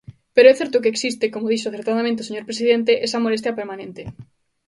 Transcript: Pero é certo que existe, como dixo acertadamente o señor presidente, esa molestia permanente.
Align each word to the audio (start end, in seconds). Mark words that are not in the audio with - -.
Pero 0.35 0.49
é 0.51 0.55
certo 0.61 0.81
que 0.81 0.91
existe, 0.93 1.31
como 1.33 1.49
dixo 1.51 1.67
acertadamente 1.69 2.21
o 2.23 2.27
señor 2.29 2.45
presidente, 2.49 2.91
esa 3.07 3.23
molestia 3.25 3.57
permanente. 3.59 4.01